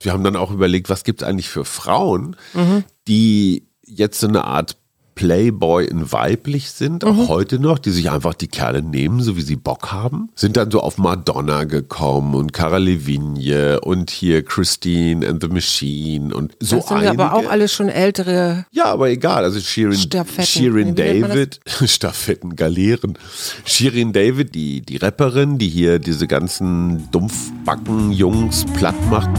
[0.00, 2.36] Wir haben dann auch überlegt, was gibt es eigentlich für Frauen,
[3.08, 4.76] die jetzt so eine Art
[5.18, 9.40] Playboy in weiblich sind, auch heute noch, die sich einfach die Kerle nehmen, so wie
[9.40, 10.30] sie Bock haben.
[10.36, 16.32] Sind dann so auf Madonna gekommen und Cara Levigne und hier Christine and the Machine
[16.32, 17.24] und so das sind einige.
[17.24, 18.64] aber auch alles schon ältere.
[18.70, 19.42] Ja, aber egal.
[19.42, 20.44] Also Shirin, Stafetten.
[20.46, 23.18] Shirin David, Staffetten, Galeeren.
[23.64, 29.30] Shirin David, die, die Rapperin, die hier diese ganzen Dumpfbacken-Jungs platt macht.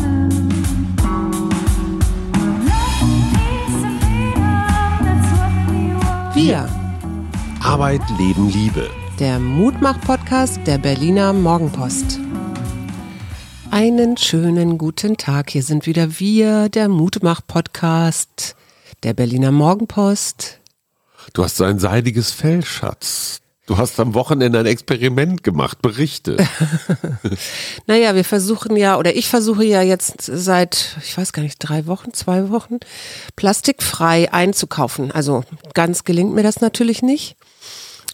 [6.41, 6.69] Wir,
[7.61, 8.89] Arbeit, Leben, Liebe.
[9.19, 12.17] der Mutmach-Podcast der Berliner Morgenpost.
[13.71, 15.49] Einen schönen guten Tag.
[15.49, 18.55] Hier sind wieder wir, der Mutmach-Podcast
[19.03, 20.61] der Berliner Morgenpost.
[21.33, 23.41] Du hast so ein seidiges Fell, Schatz.
[23.69, 25.83] Du hast am Wochenende ein Experiment gemacht.
[25.83, 26.37] Berichte.
[27.85, 31.85] Naja, wir versuchen ja, oder ich versuche ja jetzt seit, ich weiß gar nicht, drei
[31.85, 32.79] Wochen, zwei Wochen,
[33.35, 35.11] plastikfrei einzukaufen.
[35.11, 35.43] Also
[35.75, 37.35] ganz gelingt mir das natürlich nicht.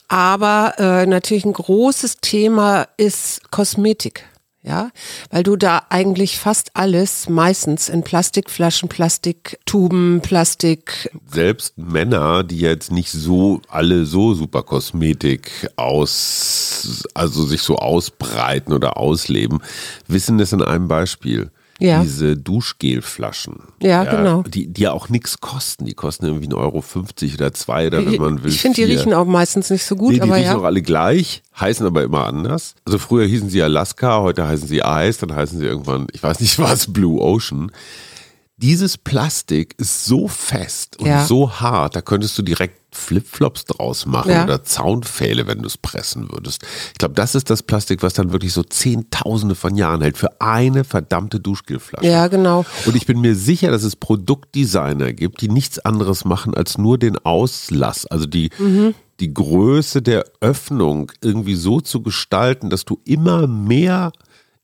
[0.09, 4.25] Aber äh, natürlich ein großes Thema ist Kosmetik.
[4.67, 4.89] Ja,
[5.30, 12.91] weil du da eigentlich fast alles meistens in Plastikflaschen, Plastiktuben, Plastik, Selbst Männer, die jetzt
[12.91, 19.59] nicht so alle so super Kosmetik aus, also sich so ausbreiten oder ausleben,
[20.07, 21.52] wissen das in einem Beispiel.
[21.79, 22.01] Ja.
[22.03, 23.57] Diese Duschgelflaschen.
[23.81, 24.43] Ja, genau.
[24.43, 25.85] Die, die ja auch nichts kosten.
[25.85, 26.83] Die kosten irgendwie 1,50 Euro
[27.35, 28.51] oder 2 oder wenn man will.
[28.51, 30.57] ich finde, die riechen auch meistens nicht so gut, Nee, die aber riechen ja.
[30.57, 32.75] auch alle gleich, heißen aber immer anders.
[32.85, 36.39] Also früher hießen sie Alaska, heute heißen sie Ice, dann heißen sie irgendwann, ich weiß
[36.39, 37.71] nicht was, Blue Ocean.
[38.57, 41.25] Dieses Plastik ist so fest und Ja.
[41.25, 44.43] so hart, da könntest du direkt Flipflops draus machen Ja.
[44.45, 46.63] oder Zaunpfähle, wenn du es pressen würdest.
[46.93, 50.41] Ich glaube, das ist das Plastik, was dann wirklich so Zehntausende von Jahren hält für
[50.41, 52.07] eine verdammte Duschgelflasche.
[52.07, 52.66] Ja, genau.
[52.85, 56.97] Und ich bin mir sicher, dass es Produktdesigner gibt, die nichts anderes machen, als nur
[56.97, 58.49] den Auslass, also die,
[59.19, 64.12] die Größe der Öffnung irgendwie so zu gestalten, dass du immer mehr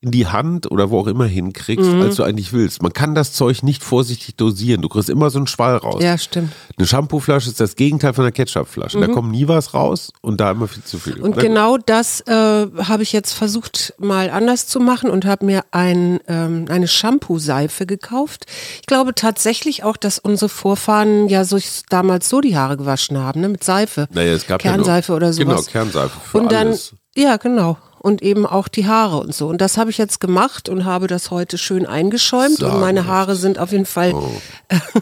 [0.03, 2.81] in die Hand oder wo auch immer hinkriegst, als du eigentlich willst.
[2.81, 4.81] Man kann das Zeug nicht vorsichtig dosieren.
[4.81, 6.01] Du kriegst immer so einen Schwall raus.
[6.01, 6.53] Ja, stimmt.
[6.75, 8.99] Eine Shampooflasche ist das Gegenteil von einer Ketchupflasche.
[8.99, 11.21] Da kommt nie was raus und da immer viel zu viel.
[11.21, 11.43] Und Na gut.
[11.43, 16.19] genau das äh, habe ich jetzt versucht mal anders zu machen und habe mir ein,
[16.27, 18.47] ähm, eine Shampoo-Seife gekauft.
[18.79, 23.41] Ich glaube tatsächlich auch, dass unsere Vorfahren ja so, damals so die Haare gewaschen haben,
[23.41, 24.07] ne, mit Seife.
[24.11, 25.67] Naja, es gab Kernseife ja noch, oder sowas.
[25.67, 26.95] Genau, Kernseife für und dann, alles.
[27.15, 27.77] ja, genau.
[28.01, 29.47] Und eben auch die Haare und so.
[29.47, 32.63] Und das habe ich jetzt gemacht und habe das heute schön eingeschäumt.
[32.63, 33.05] Und meine.
[33.05, 34.15] Haare sind auf jeden Fall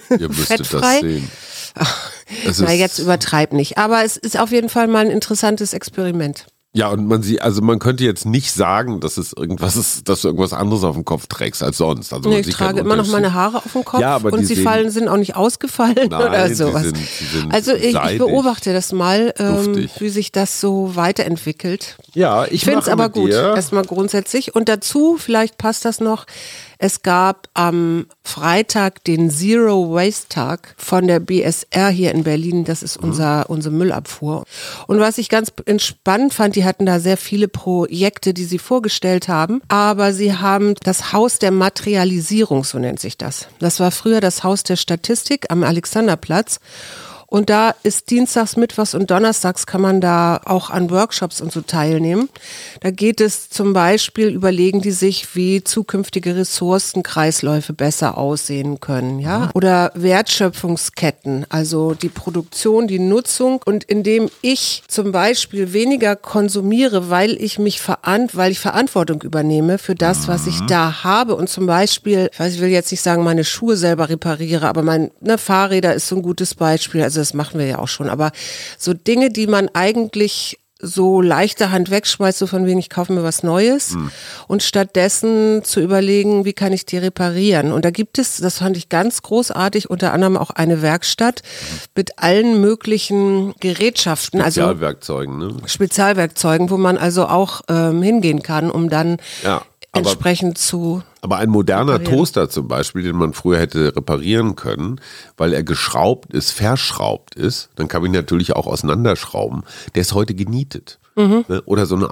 [0.09, 1.23] Ihr müsstet fettfrei.
[2.43, 2.65] das sehen.
[2.67, 3.77] Na, jetzt übertreib nicht.
[3.77, 6.47] Aber es ist auf jeden Fall mal ein interessantes Experiment.
[6.71, 10.21] Ja, und man sieht, also man könnte jetzt nicht sagen, dass es irgendwas ist, dass
[10.21, 12.13] du irgendwas anderes auf dem Kopf trägst als sonst.
[12.13, 14.45] Also Nee, ich trage immer noch meine Haare auf dem Kopf Ja, aber und die
[14.45, 16.83] sie sehen- fallen, sind auch nicht ausgefallen Nein, oder sowas.
[16.83, 21.97] sind- sie sind also ich, ich beobachte das mal, ähm, wie sich das so weiterentwickelt.
[22.13, 24.53] Ja, ich Ich finde es aber gut, erstmal grundsätzlich.
[24.55, 26.27] Und dazu, vielleicht passt das noch,
[26.81, 32.63] es gab am Freitag den Zero Waste Tag von der BSR hier in Berlin.
[32.63, 34.45] Das ist unser, unsere Müllabfuhr.
[34.87, 39.27] Und was ich ganz entspannt fand, die hatten da sehr viele Projekte, die sie vorgestellt
[39.27, 39.61] haben.
[39.67, 43.49] Aber sie haben das Haus der Materialisierung, so nennt sich das.
[43.59, 46.61] Das war früher das Haus der Statistik am Alexanderplatz.
[47.29, 51.61] Und da ist Dienstags, Mittwochs und Donnerstags kann man da auch an Workshops und so
[51.61, 52.29] teilnehmen.
[52.81, 59.51] Da geht es zum Beispiel, überlegen die sich, wie zukünftige Ressourcenkreisläufe besser aussehen können, ja?
[59.53, 63.61] Oder Wertschöpfungsketten, also die Produktion, die Nutzung.
[63.63, 69.77] Und indem ich zum Beispiel weniger konsumiere, weil ich mich verant weil ich Verantwortung übernehme
[69.77, 73.01] für das, was ich da habe und zum Beispiel, ich weiß, ich will jetzt nicht
[73.01, 77.03] sagen, meine Schuhe selber repariere, aber mein ne, Fahrräder ist so ein gutes Beispiel.
[77.03, 78.09] Also das machen wir ja auch schon.
[78.09, 78.31] Aber
[78.77, 83.21] so Dinge, die man eigentlich so leichter Hand wegschmeißt, so von wegen, ich kaufe mir
[83.21, 83.97] was Neues
[84.47, 87.73] und stattdessen zu überlegen, wie kann ich die reparieren.
[87.73, 91.41] Und da gibt es, das fand ich ganz großartig, unter anderem auch eine Werkstatt
[91.95, 95.57] mit allen möglichen Gerätschaften, also Spezialwerkzeugen, ne?
[95.65, 101.37] Spezialwerkzeugen, wo man also auch ähm, hingehen kann, um dann Ja, aber- entsprechend zu Aber
[101.37, 102.17] ein moderner Reparieren.
[102.17, 105.01] Toaster zum Beispiel, den man früher hätte reparieren können,
[105.37, 109.63] weil er geschraubt ist, verschraubt ist, dann kann man ihn natürlich auch auseinanderschrauben.
[109.95, 110.99] Der ist heute genietet.
[111.19, 111.45] Mhm.
[111.47, 111.61] Ne?
[111.65, 112.05] Oder so ein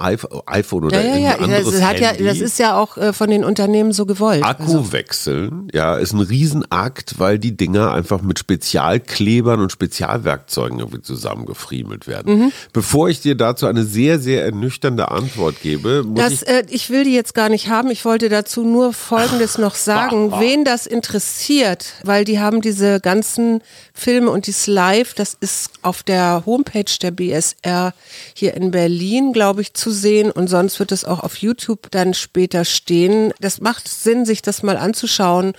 [0.46, 1.38] iPhone oder ja, ja, ja.
[1.38, 2.24] anderes das, hat ja, Handy.
[2.24, 4.44] das ist ja auch äh, von den Unternehmen so gewollt.
[4.44, 10.78] Akku Also, wechseln, ja, ist ein Riesenakt, weil die Dinger einfach mit Spezialklebern und Spezialwerkzeugen
[10.78, 12.38] irgendwie zusammengefriemelt werden.
[12.38, 12.52] Mhm.
[12.72, 16.90] Bevor ich dir dazu eine sehr, sehr ernüchternde Antwort gebe, muss das, ich äh, ich
[16.90, 17.90] will die jetzt gar nicht haben.
[17.90, 20.32] Ich wollte dazu nur Folgendes noch sagen.
[20.38, 23.62] Wen das interessiert, weil die haben diese ganzen
[23.92, 27.92] Filme und dies live, das ist auf der Homepage der BSR
[28.32, 28.97] hier in Berlin,
[29.32, 30.30] glaube ich, zu sehen.
[30.30, 33.32] Und sonst wird es auch auf YouTube dann später stehen.
[33.40, 35.52] Das macht Sinn, sich das mal anzuschauen.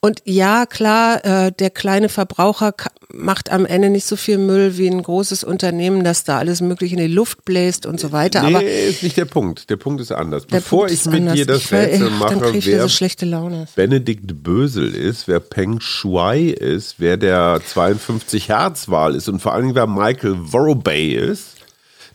[0.00, 2.74] Und ja, klar, äh, der kleine Verbraucher
[3.12, 6.94] macht am Ende nicht so viel Müll wie ein großes Unternehmen, das da alles mögliche
[6.94, 8.42] in die Luft bläst und so weiter.
[8.42, 9.68] Nee, Aber ist nicht der Punkt.
[9.68, 10.46] Der Punkt ist anders.
[10.46, 11.34] der Bevor Punkt ich mit anders.
[11.34, 13.66] dir das Ich Rätsel ach, mache, Dann ich wer so schlechte Laune.
[13.74, 19.52] Benedikt Bösel ist, wer Peng Shuai ist, wer der 52 Hertz Wahl ist und vor
[19.52, 21.56] allen Dingen wer Michael Vorobey ist.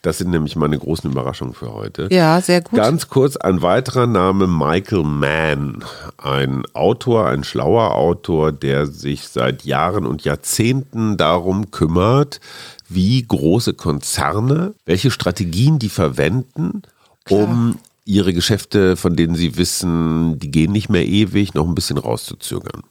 [0.06, 2.08] Das sind nämlich meine großen Überraschungen für heute.
[2.12, 2.78] Ja, sehr gut.
[2.78, 5.84] Ganz kurz ein weiterer Name, Michael Mann.
[6.18, 12.40] Ein Autor, ein schlauer Autor, der sich seit Jahren und Jahrzehnten darum kümmert,
[12.88, 16.84] wie große Konzerne, welche Strategien die verwenden,
[17.28, 21.98] um ihre Geschäfte, von denen sie wissen, die gehen nicht mehr ewig, noch ein bisschen
[21.98, 22.84] rauszuzögern.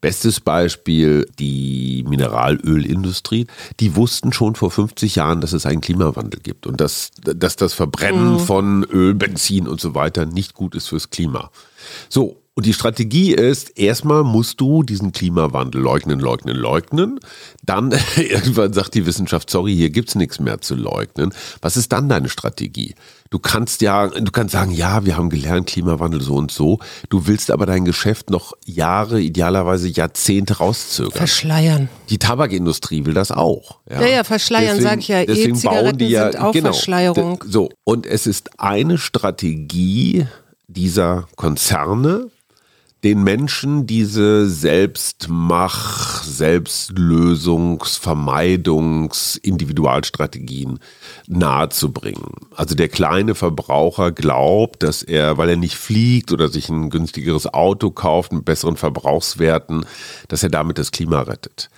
[0.00, 3.46] Bestes Beispiel die Mineralölindustrie.
[3.80, 7.74] Die wussten schon vor 50 Jahren, dass es einen Klimawandel gibt und dass, dass das
[7.74, 11.50] Verbrennen von Öl, Benzin und so weiter nicht gut ist fürs Klima.
[12.08, 17.20] So, und die Strategie ist, erstmal musst du diesen Klimawandel leugnen, leugnen, leugnen.
[17.62, 21.32] Dann irgendwann sagt die Wissenschaft, sorry, hier gibt's nichts mehr zu leugnen.
[21.62, 22.94] Was ist dann deine Strategie?
[23.30, 26.80] Du kannst ja, du kannst sagen, ja, wir haben gelernt, Klimawandel so und so.
[27.08, 31.12] Du willst aber dein Geschäft noch Jahre, idealerweise Jahrzehnte rauszögern.
[31.12, 31.88] Verschleiern.
[32.08, 33.78] Die Tabakindustrie will das auch.
[33.88, 35.24] Ja, ja, verschleiern, sag ich ja.
[35.24, 37.44] deswegen bauen die ja, sind auch genau, Verschleierung.
[37.46, 40.26] So, und es ist eine Strategie
[40.66, 42.30] dieser Konzerne,
[43.04, 50.80] den Menschen diese Selbstmach, Selbstlösungs-, Vermeidungs-, Individualstrategien
[51.26, 52.32] nahezubringen.
[52.54, 57.46] Also der kleine Verbraucher glaubt, dass er, weil er nicht fliegt oder sich ein günstigeres
[57.46, 59.86] Auto kauft mit besseren Verbrauchswerten,
[60.28, 61.70] dass er damit das Klima rettet.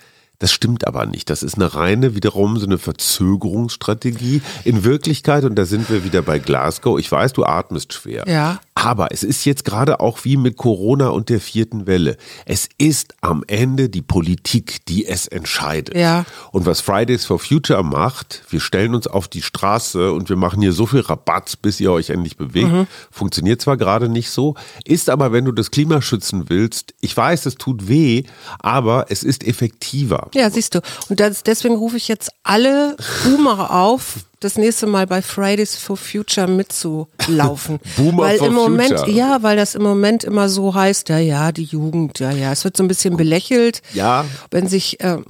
[0.43, 1.29] Das stimmt aber nicht.
[1.29, 4.41] Das ist eine reine, wiederum so eine Verzögerungsstrategie.
[4.65, 8.25] In Wirklichkeit, und da sind wir wieder bei Glasgow, ich weiß, du atmest schwer.
[8.27, 8.59] Ja.
[8.75, 12.17] Aber es ist jetzt gerade auch wie mit Corona und der vierten Welle.
[12.45, 15.95] Es ist am Ende die Politik, die es entscheidet.
[15.95, 16.25] Ja.
[16.51, 20.61] Und was Fridays for Future macht, wir stellen uns auf die Straße und wir machen
[20.61, 22.69] hier so viel Rabatt, bis ihr euch endlich bewegt.
[22.69, 22.87] Mhm.
[23.11, 27.45] Funktioniert zwar gerade nicht so, ist aber, wenn du das Klima schützen willst, ich weiß,
[27.45, 28.23] es tut weh,
[28.59, 30.27] aber es ist effektiver.
[30.33, 30.81] Ja, siehst du.
[31.09, 35.95] Und das, deswegen rufe ich jetzt alle Boomer auf, das nächste Mal bei Fridays for
[35.95, 37.79] Future mitzulaufen.
[37.95, 39.11] Boomer weil for im Moment, Future.
[39.11, 42.51] ja, weil das im Moment immer so heißt, ja, ja, die Jugend, ja, ja.
[42.51, 43.81] Es wird so ein bisschen belächelt.
[43.93, 44.25] Ja.
[44.51, 45.25] Wenn sich ähm,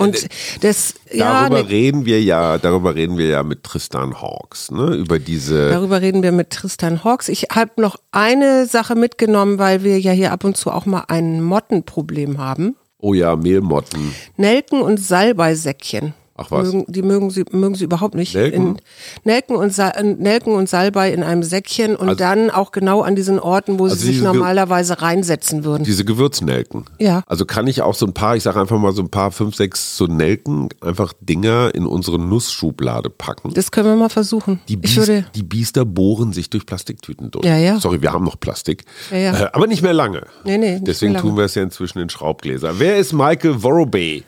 [0.00, 0.28] und
[0.62, 4.94] das, ja, darüber ne, reden wir ja, darüber reden wir ja mit Tristan Hawks, ne?
[4.94, 5.68] Über diese.
[5.68, 7.28] Darüber reden wir mit Tristan Hawks.
[7.28, 11.04] Ich habe noch eine Sache mitgenommen, weil wir ja hier ab und zu auch mal
[11.08, 12.76] ein Mottenproblem haben.
[13.00, 14.14] Oh ja, Mehlmotten.
[14.36, 16.14] Nelken und Salbeisäckchen.
[16.42, 16.72] Ach was.
[16.72, 18.34] Mögen, die mögen sie, mögen sie überhaupt nicht.
[18.34, 18.66] Nelken?
[18.66, 18.76] In,
[19.24, 23.14] Nelken, und Sa äh, Nelken und Salbei in einem Säckchen und dann auch genau an
[23.14, 25.84] diesen Orten, wo Also sie sich normalerweise reinsetzen würden.
[25.84, 26.86] Diese Gewürznelken.
[26.98, 27.22] Ja.
[27.26, 29.54] Also kann ich auch so ein paar, ich sage einfach mal so ein paar, fünf,
[29.54, 33.52] sechs so Nelken, einfach Dinger in unsere Nussschublade packen.
[33.52, 34.60] Das können wir mal versuchen.
[34.68, 37.44] Die, ich Bies, würde, die Biester bohren sich durch Plastiktüten durch.
[37.44, 37.78] Ja, ja.
[37.78, 38.84] Sorry, wir haben noch Plastik.
[39.10, 39.40] Ja, ja.
[39.40, 40.22] Äh, aber nicht mehr lange.
[40.44, 41.30] Nee, nee, nicht Deswegen mehr lange.
[41.32, 42.78] tun wir es ja inzwischen in Schraubgläser.
[42.78, 44.24] Wer ist Michael Vorobey?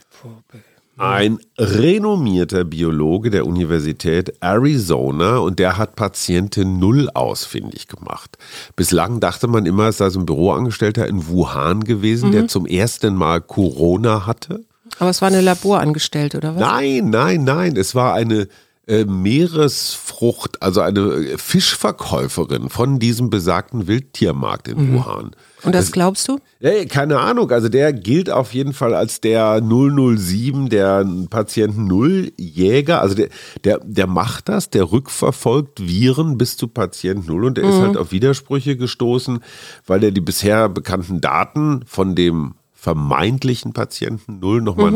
[0.98, 8.36] Ein renommierter Biologe der Universität Arizona und der hat Patientin Null ausfindig gemacht.
[8.76, 12.32] Bislang dachte man immer, es sei so ein Büroangestellter in Wuhan gewesen, Mhm.
[12.32, 14.64] der zum ersten Mal Corona hatte.
[14.98, 16.60] aber es war eine Laborangestellte, oder was?
[16.60, 17.76] Nein, nein, nein.
[17.76, 18.46] Es war eine
[18.88, 25.36] äh, Meeresfrucht, also eine äh, Fischverkäuferin von diesem besagten Wildtiermarkt in Wuhan.
[25.62, 26.40] Und das glaubst du?
[26.58, 32.32] Ey, keine Ahnung, also der gilt auf jeden Fall als der 007, der Patienten Null
[32.36, 33.00] Jäger.
[33.00, 33.28] Also der,
[33.62, 37.96] der, der macht das, der rückverfolgt Viren bis zu Patient Null und der ist halt
[37.96, 39.38] auf Widersprüche gestoßen,
[39.86, 44.90] weil der die bisher bekannten Daten von dem vermeintlichen Patienten Null nochmal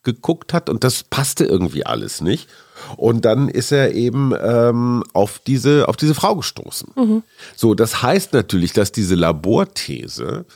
[0.00, 2.48] nachgeguckt hat und das passte irgendwie alles nicht.
[2.96, 7.22] Und dann ist er eben ähm, auf, diese, auf diese Frau gestoßen.
[7.54, 10.46] So, das heißt natürlich, dass diese Laborthese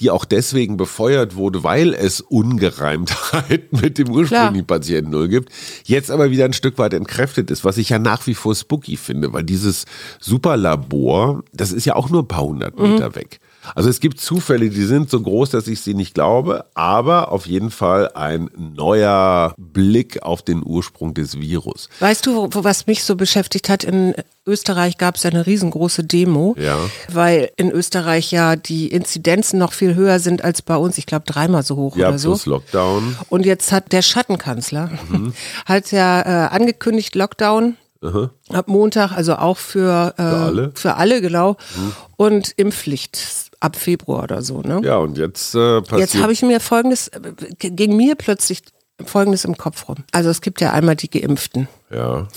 [0.00, 4.64] die auch deswegen befeuert wurde, weil es Ungereimtheiten mit dem ursprünglichen.
[4.64, 5.52] Patienten Null gibt,
[5.86, 8.96] jetzt aber wieder ein Stück weit entkräftet ist, was ich ja nach wie vor spooky
[8.96, 9.86] finde, weil dieses
[10.20, 12.92] Superlabor, das ist ja auch nur ein paar hundert Mhm.
[12.92, 13.40] Meter weg.
[13.74, 17.46] Also es gibt Zufälle, die sind so groß, dass ich sie nicht glaube, aber auf
[17.46, 21.88] jeden Fall ein neuer Blick auf den Ursprung des Virus.
[22.00, 23.84] Weißt du, was mich so beschäftigt hat?
[23.84, 24.14] In
[24.46, 26.78] Österreich gab es ja eine riesengroße Demo, Ja.
[27.12, 30.96] weil in Österreich ja die Inzidenzen noch viel höher sind als bei uns.
[30.98, 32.30] Ich glaube dreimal so hoch Ja, oder so.
[32.30, 33.16] plus Lockdown.
[33.28, 35.34] Und jetzt hat der Schattenkanzler Mhm.
[35.66, 37.76] hat ja äh, angekündigt Lockdown
[38.52, 40.66] ab Montag, also auch für, äh, alle?
[40.68, 40.72] Mhm.
[40.76, 41.56] für alle genau
[42.16, 43.18] und Impfpflicht
[43.60, 44.60] ab Februar oder so.
[44.62, 44.80] Ne?
[44.84, 46.00] Ja, und jetzt äh, passiert.
[46.12, 47.20] Jetzt habe ich mir folgendes, äh,
[47.58, 48.62] ging mir plötzlich
[49.04, 49.96] folgendes im Kopf rum.
[50.12, 51.68] Also es gibt ja einmal die Geimpften.
[51.90, 52.28] ja.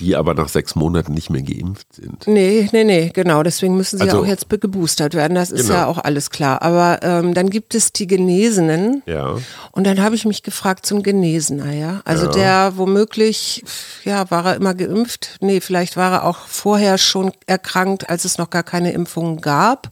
[0.00, 2.26] Die aber nach sechs Monaten nicht mehr geimpft sind.
[2.26, 3.42] Nee, nee, nee, genau.
[3.42, 5.34] Deswegen müssen sie Also- ja auch jetzt geboostert werden.
[5.34, 5.74] Das ist Genau.
[5.78, 6.62] ja auch alles klar.
[6.62, 9.02] Aber ähm, dann gibt es die Genesenen.
[9.06, 9.36] Ja.
[9.72, 12.00] Und dann habe ich mich gefragt, ein Genesener, ja.
[12.04, 13.62] Also der womöglich,
[14.04, 15.36] ja, war er immer geimpft?
[15.40, 19.90] Nee, vielleicht war er auch vorher schon erkrankt, als es noch gar keine Impfungen gab.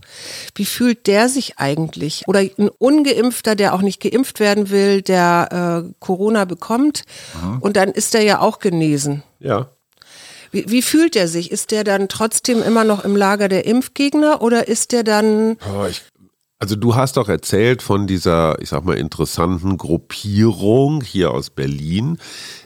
[0.54, 2.24] Wie fühlt der sich eigentlich?
[2.26, 7.04] Oder ein Ungeimpfter, der auch nicht geimpft werden will, der äh, Corona bekommt
[7.60, 9.22] und dann ist er ja auch genesen.
[9.40, 9.68] Ja.
[10.50, 11.50] Wie, wie fühlt er sich?
[11.50, 15.86] Ist der dann trotzdem immer noch im Lager der Impfgegner oder ist der dann, Oh,
[15.88, 16.02] ich,
[16.60, 22.18] also du hast doch erzählt von dieser, ich sag mal, interessanten Gruppierung hier aus Berlin,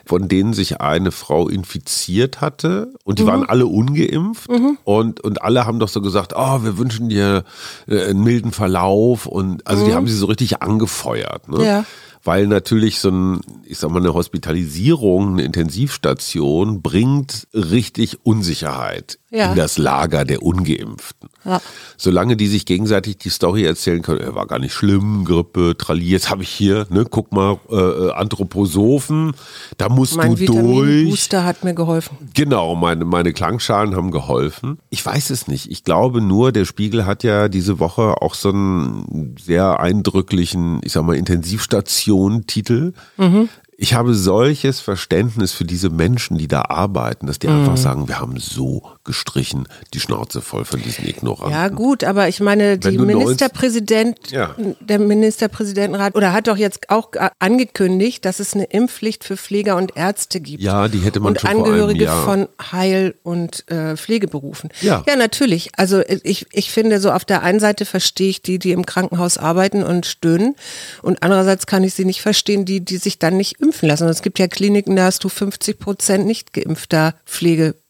[0.06, 4.48] von denen sich eine Frau infiziert hatte und die waren alle ungeimpft
[4.84, 7.44] und, und alle haben doch so gesagt, oh, wir wünschen dir
[7.86, 11.48] äh, einen milden Verlauf und also die haben sie so richtig angefeuert.
[11.48, 11.64] Ne?
[11.64, 11.84] Ja.
[12.24, 19.50] Weil natürlich so ein, ich sag mal, eine Hospitalisierung, eine Intensivstation bringt richtig Unsicherheit Ja.
[19.50, 21.28] in das Lager der Ungeimpften.
[21.44, 21.60] Ja.
[21.96, 26.04] Solange die sich gegenseitig die Story erzählen können, er war gar nicht schlimm, Grippe, Trali,
[26.08, 29.32] jetzt habe ich hier, ne, guck mal, äh, äh, Anthroposophen,
[29.78, 30.48] da musst mein du durch.
[30.60, 32.16] Vitaminbooster hat mir geholfen?
[32.34, 34.78] Genau, meine, meine Klangschalen haben geholfen.
[34.90, 35.70] Ich weiß es nicht.
[35.70, 40.92] Ich glaube nur, der Spiegel hat ja diese Woche auch so einen sehr eindrücklichen, ich
[40.92, 41.16] sag mal,
[42.12, 42.92] Intensivstation-Titel.
[43.76, 48.20] Ich habe solches Verständnis für diese Menschen, die da arbeiten, dass die einfach sagen, wir
[48.20, 51.52] haben so gestrichen, die Schnauze voll von diesen Ignoranten.
[51.52, 54.54] Ja, gut, aber ich meine, die du 90 Ministerpräsident, Ja.
[54.80, 59.76] der Ministerpräsidentenrat, oder hat doch jetzt auch ge- angekündigt, dass es eine Impfpflicht für Pfleger
[59.76, 60.62] und Ärzte gibt.
[60.62, 62.24] Ja, die hätte man und schon vor einem Angehörige Jahr.
[62.24, 64.70] von Heil- und äh, Pflegeberufen.
[64.80, 65.02] Ja.
[65.06, 65.70] ja, natürlich.
[65.76, 69.38] Also ich, ich finde, so auf der einen Seite verstehe ich die, die im Krankenhaus
[69.38, 70.54] arbeiten und stöhnen.
[71.02, 74.04] Und andererseits kann ich sie nicht verstehen, die, die sich dann nicht impfen lassen.
[74.04, 77.14] Und es gibt ja Kliniken, da hast du 50 Prozent nicht geimpfter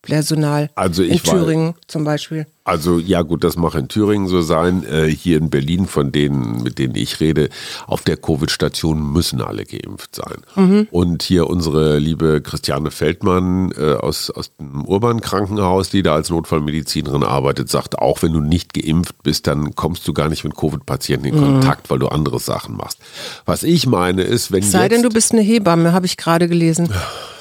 [0.04, 0.70] Pflegepersonal.
[0.74, 2.46] Also in ich war- Thüringen zum Beispiel.
[2.64, 4.84] Also ja gut, das mag in Thüringen so sein.
[4.84, 7.48] Äh, hier in Berlin, von denen, mit denen ich rede,
[7.86, 10.86] auf der Covid-Station müssen alle geimpft sein.
[10.90, 17.24] Und hier unsere liebe Christiane Feldmann äh, aus, aus dem Urban-Krankenhaus, die da als Notfallmedizinerin
[17.24, 21.26] arbeitet, sagt, auch wenn du nicht geimpft bist, dann kommst du gar nicht mit Covid-Patienten
[21.26, 22.98] in Kontakt, weil du andere Sachen machst.
[23.44, 26.48] Was ich meine ist, wenn Sei jetzt, denn, du bist eine Hebamme, habe ich gerade
[26.48, 26.90] gelesen.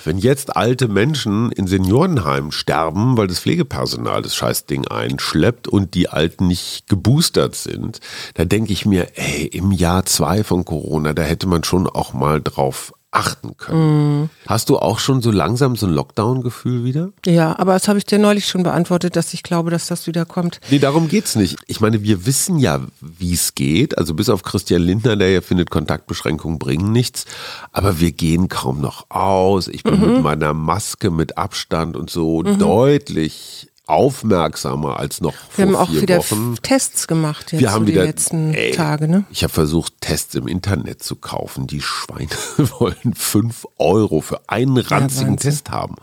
[0.04, 6.10] wenn jetzt alte Menschen in Seniorenheimen sterben, weil das Pflegepersonal das Scheißding einschleppt und die
[6.10, 8.00] Alten nicht geboostert sind,
[8.34, 12.14] da denke ich mir, ey, im Jahr zwei von Corona, da hätte man schon auch
[12.14, 14.30] mal drauf achten können.
[14.48, 17.10] Hast du auch schon so langsam so ein Lockdown-Gefühl wieder?
[17.26, 20.24] Ja, aber das habe ich dir neulich schon beantwortet, dass ich glaube, dass das wieder
[20.26, 20.62] kommt.
[20.70, 21.58] Nee, darum geht's nicht.
[21.68, 23.98] Ich meine, wir wissen ja, wie es geht.
[23.98, 27.26] Also bis auf Christian Lindner, der ja findet, Kontaktbeschränkungen bringen nichts.
[27.74, 29.68] Aber wir gehen kaum noch aus.
[29.68, 30.14] Ich bin Mhm.
[30.14, 35.90] mit meiner Maske mit Abstand und so deutlich aufmerksamer als noch vor Wir haben auch
[35.90, 36.56] vier wieder Wochen.
[36.62, 39.26] Tests gemacht jetzt Wir so haben die wieder letzten ey, Tage, ne?
[39.32, 41.68] Ich habe versucht, Tests im Internet zu kaufen.
[41.68, 42.30] Die Schweine
[42.80, 45.52] wollen fünf Euro für einen ranzigen Wahnsinn.
[45.52, 45.96] Test haben.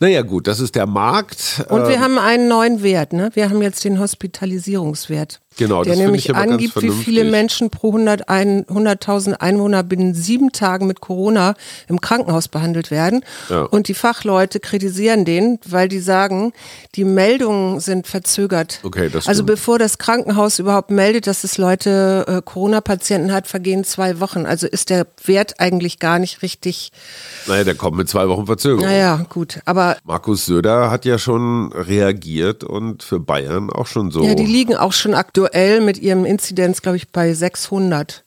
[0.00, 1.64] Naja, gut, das ist der Markt.
[1.68, 3.30] Und wir haben einen neuen Wert, ne?
[3.34, 5.40] Wir haben jetzt den Hospitalisierungswert.
[5.58, 7.24] Genau, der nämlich angibt, wie viele.
[7.24, 11.54] Menschen pro 100 ein- 100.000 Einwohner binnen sieben Tagen mit Corona
[11.88, 13.24] im Krankenhaus behandelt werden.
[13.50, 13.62] Ja.
[13.62, 16.52] Und die Fachleute kritisieren den, weil die sagen,
[16.94, 18.78] die Meldungen sind verzögert.
[18.84, 23.82] Okay, das also bevor das Krankenhaus überhaupt meldet, dass es Leute äh, Corona-Patienten hat, vergehen
[23.82, 24.46] zwei Wochen.
[24.46, 26.92] Also ist der Wert eigentlich gar nicht richtig.
[27.48, 28.84] Naja, der kommt mit zwei Wochen Verzögerung.
[28.84, 29.58] Naja, gut.
[29.64, 34.22] Aber Markus Söder hat ja schon reagiert und für Bayern auch schon so.
[34.22, 35.47] Ja, die liegen auch schon aktuell
[35.80, 38.24] mit ihrem Inzidenz, glaube ich, bei 600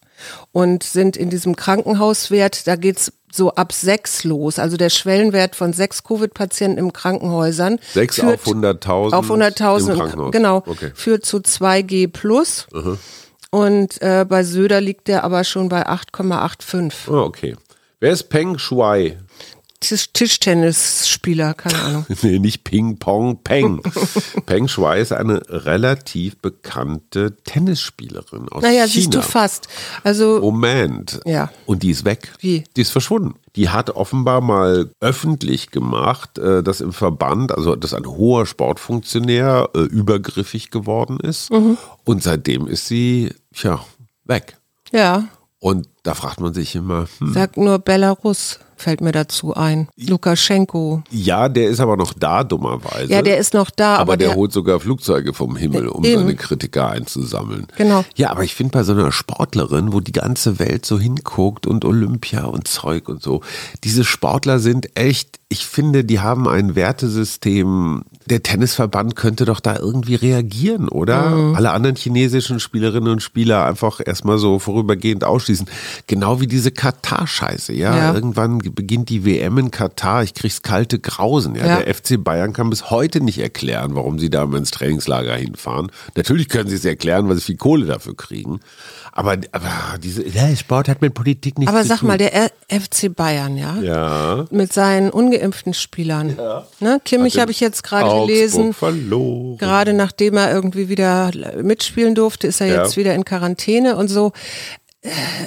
[0.51, 4.60] und sind in diesem Krankenhauswert, da geht's so ab sechs los.
[4.60, 7.80] Also der Schwellenwert von sechs Covid-Patienten im Krankenhäusern.
[7.94, 10.32] Sechs führt auf 100.000 Auf 100.000, im im- Krankenhaus.
[10.32, 10.58] genau.
[10.66, 10.92] Okay.
[10.94, 12.68] Führt zu 2G plus.
[13.50, 16.94] Und äh, bei Söder liegt der aber schon bei 8,85.
[17.10, 17.56] Oh, okay.
[18.00, 19.18] Wer ist Peng Shuai?
[19.82, 22.06] Tisch Tischtennisspieler, keine Ahnung.
[22.22, 23.82] nee, nicht Ping Pong, Peng.
[24.46, 28.88] Peng Shuai ist eine relativ bekannte Tennisspielerin aus Naja, China.
[28.88, 29.68] siehst du fast.
[30.04, 31.20] Also, Moment.
[31.26, 31.52] Ja.
[31.66, 32.32] Und die ist weg.
[32.40, 32.64] Wie?
[32.76, 33.36] Die ist verschwunden.
[33.56, 39.70] Die hat offenbar mal öffentlich gemacht, äh, dass im Verband, also dass ein hoher Sportfunktionär
[39.76, 41.52] äh, übergriffig geworden ist.
[41.52, 41.78] Mhm.
[42.06, 43.84] Und seitdem ist sie, tja,
[44.26, 44.58] weg.
[44.92, 45.28] ja,
[45.60, 49.88] Und da fragt man sich immer, hm, sag nur Belarus, fällt mir dazu ein.
[49.96, 51.04] Lukaschenko.
[51.12, 53.12] ja, der ist aber noch da, dummerweise.
[53.12, 56.04] Ja, der ist noch da, aber, aber, der, der, holt sogar Flugzeuge vom Himmel, um
[56.04, 56.22] Eben.
[56.22, 57.68] seine Kritiker einzusammeln.
[57.78, 58.04] Genau.
[58.16, 61.86] Ja, aber ich finde bei so einer Sportlerin, wo die ganze Welt so hinguckt und
[61.86, 63.42] Olympia und Zeug und so,
[63.84, 68.04] diese Sportler sind echt, ich finde, die haben ein Wertesystem.
[68.26, 71.30] Der Tennisverband könnte doch da irgendwie reagieren, oder?
[71.32, 71.56] Mhm.
[71.56, 75.68] Alle anderen chinesischen Spielerinnen und Spieler einfach erstmal so vorübergehend ausschließen.
[76.08, 77.96] Genau wie diese Katar-Scheiße, ja?
[77.98, 78.14] Ja.
[78.14, 81.66] Irgendwann beginnt die WM in Katar, ich krieg's kalte Grausen, ja?
[81.66, 81.80] Ja.
[81.82, 85.92] Der FC Bayern kann bis heute nicht erklären, warum sie da immer ins Trainingslager hinfahren.
[86.16, 88.60] Natürlich können sie es erklären, weil sie viel Kohle dafür kriegen.
[89.13, 92.08] Aber, aber diese, ja, Sport hat mit Politik nichts aber zu sag tun.
[92.08, 93.75] mal, der FC Bayern, ja?
[93.82, 94.46] ja.
[94.51, 96.38] Mit seinen ungeimpften Spielern.
[96.80, 97.01] Ne?
[97.04, 98.74] Kimmich habe ich jetzt gerade gelesen.
[98.74, 99.58] verloren.
[99.58, 102.84] Gerade nachdem er irgendwie wieder mitspielen durfte, ist er Ja.
[102.84, 104.32] jetzt wieder in Quarantäne und so.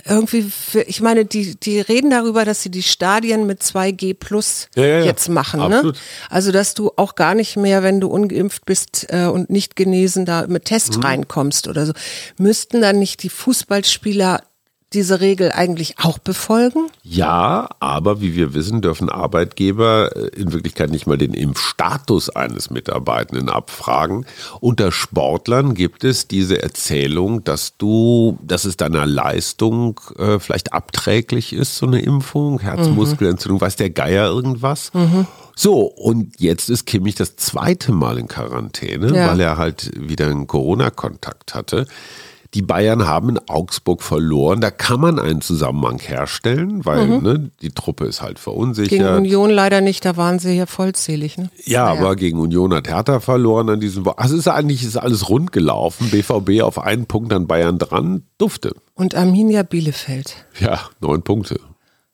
[0.04, 4.66] Irgendwie, für, ich meine, die, die reden darüber, dass sie die Stadien mit 2G plus
[4.74, 5.04] Ja, ja, ja.
[5.04, 5.60] jetzt machen.
[5.60, 5.94] Absolut.
[5.94, 6.00] Ne?
[6.28, 10.24] Also, dass du auch gar nicht mehr, wenn du ungeimpft bist äh, und nicht genesen,
[10.26, 11.02] da mit Test Mhm.
[11.04, 11.92] reinkommst oder so.
[12.36, 14.42] Müssten dann nicht die Fußballspieler
[14.94, 16.86] diese Regel eigentlich auch befolgen?
[17.02, 22.70] Ja, aber wie wir wissen, dürfen Arbeitgeber äh, in Wirklichkeit nicht mal den Impfstatus eines
[22.70, 24.24] Mitarbeitenden abfragen.
[24.60, 31.52] Unter Sportlern gibt es diese Erzählung, dass du, dass es deiner Leistung äh, vielleicht abträglich
[31.52, 34.92] ist, so eine Impfung, Herzmuskelentzündung, weiß der Geier irgendwas.
[35.56, 39.28] So, und jetzt ist Kimmich das zweite Mal in Quarantäne, Ja.
[39.28, 41.86] weil er halt wieder einen Corona-Kontakt hatte.
[42.54, 44.60] Die Bayern haben in Augsburg verloren.
[44.60, 48.34] Da kann man einen Zusammenhang herstellen, weil ne, die Truppe ist halt Mhm.
[48.34, 49.16] Gegen verunsichert.
[49.18, 51.36] Union leider nicht, da waren sie ja vollzählig.
[51.36, 51.50] Ne?
[51.64, 52.00] Ja, Naja.
[52.00, 54.22] aber gegen Union hat Hertha verloren an diesem Wochenende.
[54.22, 56.10] Also ist eigentlich ist alles rund gelaufen.
[56.10, 58.22] BVB auf einen Punkt an Bayern dran.
[58.38, 58.74] Dufte.
[58.94, 60.36] Und Arminia Bielefeld.
[60.60, 61.58] Ja, neun Punkte.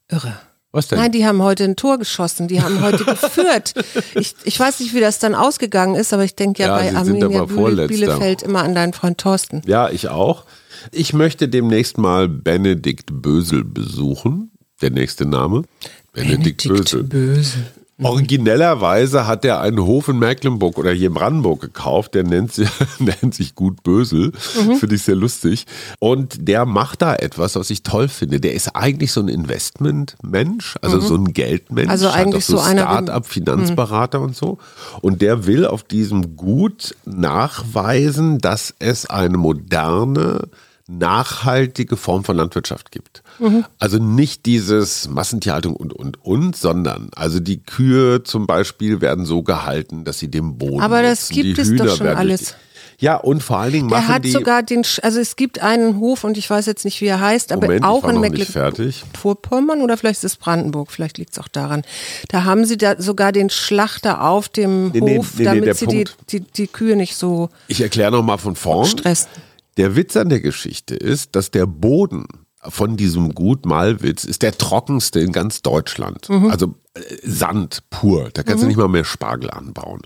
[0.08, 0.38] Irre.
[0.72, 0.98] Was denn?
[0.98, 3.74] Nein, die haben heute ein Tor geschossen, die haben heute geführt.
[4.14, 6.96] Ich, ich weiß nicht, wie das dann ausgegangen ist, aber ich denke ja, Ja, bei
[6.96, 7.88] Arminia Vorletzter.
[7.94, 9.62] Bielefeld immer an deinen Freund Thorsten.
[9.66, 10.44] Ja, ich auch.
[10.92, 14.52] Ich möchte demnächst mal Benedikt Bösel besuchen.
[14.80, 15.64] Der nächste Name.
[16.12, 17.02] Benedikt, Bösel.
[17.02, 17.66] Bösel.
[18.02, 22.68] Originellerweise hat er einen Hof in Mecklenburg oder hier in Brandenburg gekauft, der nennt sich,
[22.98, 24.32] nennt sich Gut Bösel.
[24.66, 24.76] Mhm.
[24.76, 25.66] Finde ich sehr lustig.
[25.98, 28.40] Und der macht da etwas, was ich toll finde.
[28.40, 31.86] Der ist eigentlich so ein Investmentmensch, also so ein Geldmensch.
[31.86, 31.90] Mhm.
[31.90, 32.90] Also eigentlich so so einer wie- Mhm.
[32.90, 34.58] Start-up, Finanzberater und so.
[35.00, 40.48] Und der will auf diesem Gut nachweisen, dass es eine moderne,
[40.90, 43.22] nachhaltige Form von Landwirtschaft gibt.
[43.38, 43.64] Mhm.
[43.78, 49.42] Also nicht dieses Massentierhaltung und, und, und, sondern also die Kühe zum Beispiel werden so
[49.42, 51.34] gehalten, dass sie dem Boden Aber das nutzen.
[51.42, 52.54] gibt die es doch Hühner schon werden durch alles.
[52.98, 54.30] Ja, und vor allen Dingen Der machen hat die...
[54.30, 57.50] sogar den, also es gibt einen Hof und ich weiß jetzt nicht, wie er heißt,
[57.50, 58.20] aber Moment, auch in.
[58.20, 61.82] Mecklenburg-Vorpommern oder vielleicht ist es Brandenburg, vielleicht liegt es auch daran.
[62.28, 65.74] Da haben sie da sogar den Schlachter auf dem Nee, Hof, nee, nee, damit der
[65.76, 68.86] sie die, die, die Kühe nicht so Ich erkläre noch mal von vorn.
[68.86, 69.28] stressen.
[69.76, 72.26] Der Witz an der Geschichte ist, dass der Boden
[72.62, 76.28] von diesem Gut Malwitz ist der trockenste in ganz Deutschland.
[76.28, 78.28] Also äh, Sand pur.
[78.34, 80.02] Da kannst du nicht mal mehr Spargel anbauen.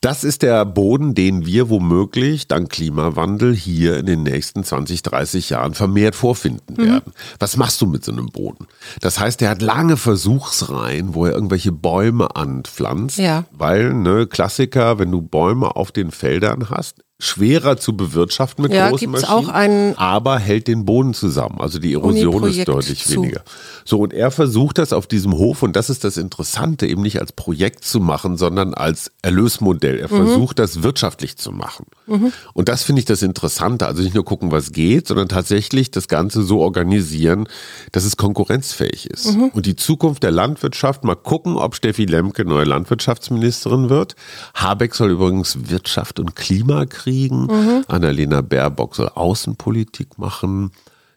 [0.00, 5.48] Das ist der Boden, den wir womöglich dank Klimawandel hier in den nächsten 20, 30
[5.48, 7.14] Jahren vermehrt vorfinden werden.
[7.38, 8.66] Was machst du mit so einem Boden?
[9.00, 13.44] Das heißt, er hat lange Versuchsreihen, wo er irgendwelche Bäume anpflanzt, Ja.
[13.50, 18.90] weil, ne, Klassiker, wenn du Bäume auf den Feldern hast, schwerer zu bewirtschaften mit Ja,
[18.90, 21.60] großen Maschinen, auch einen- aber hält den Boden zusammen.
[21.60, 23.14] Also die Erosion ist deutlich zu.
[23.22, 23.42] weniger.
[23.84, 27.20] So, und er versucht das auf diesem Hof, und das ist das Interessante, eben nicht
[27.20, 29.98] als Projekt zu machen, sondern als Erlösmodell.
[30.00, 30.26] Er Mhm.
[30.26, 31.86] versucht das wirtschaftlich zu machen.
[32.52, 33.86] Und das finde ich das Interessante.
[33.86, 37.48] Also nicht nur gucken, was geht, sondern tatsächlich das Ganze so organisieren,
[37.92, 39.34] dass es konkurrenzfähig ist.
[39.36, 39.50] Mhm.
[39.54, 44.16] Und die Zukunft der Landwirtschaft, mal gucken, ob Steffi Lemke neue Landwirtschaftsministerin wird.
[44.54, 47.46] Habeck soll übrigens Wirtschaft und Klima kriegen.
[47.46, 47.84] Mhm.
[47.88, 50.70] Annalena Baerbock soll Außenpolitik machen.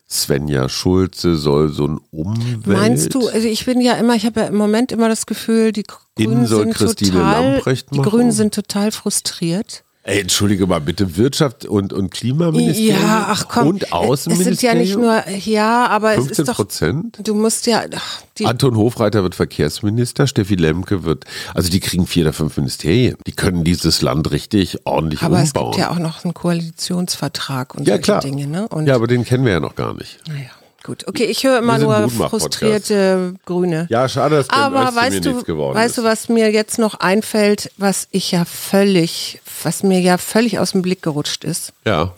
[0.10, 2.66] Svenja Schulze soll so ein Umwelt.
[2.66, 5.74] Meinst du, also ich bin ja immer, ich habe ja im Moment immer das Gefühl,
[5.74, 8.02] die Grünen soll sind Christine total, die.
[8.02, 9.84] Grünen sind total frustriert.
[10.10, 13.68] Ey, entschuldige mal bitte, Wirtschaft und, und Klimaministerium Ja, ach komm.
[13.68, 14.56] und Es Außenministerium?
[14.56, 17.20] sind ja nicht nur, ja, aber es 15 ist doch, Prozent?
[17.22, 22.08] du musst ja, ach, die, Anton Hofreiter wird Verkehrsminister, Steffi Lemke wird, also die kriegen
[22.08, 23.18] vier oder fünf Ministerien.
[23.28, 25.72] Die können dieses Land richtig ordentlich aber es umbauen.
[25.72, 28.22] gibt ja auch noch einen Koalitionsvertrag und ja, solche klar.
[28.22, 28.68] Dinge, ne?
[28.70, 30.20] Und ja, aber den kennen wir ja noch gar nicht.
[30.30, 30.50] naja,
[30.88, 31.08] gut.
[31.08, 33.86] Okay, ich höre immer nur frustrierte Grüne.
[33.90, 35.98] Ja, schade, dass Aber weißt du, nichts geworden weißt ist.
[36.00, 40.72] du, was mir jetzt noch einfällt, was ich ja völlig, was mir ja völlig aus
[40.72, 41.74] dem Blick gerutscht ist?
[41.86, 42.14] Ja,